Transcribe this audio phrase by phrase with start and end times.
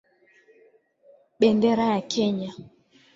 [1.39, 2.51] Bendera ya Kenya.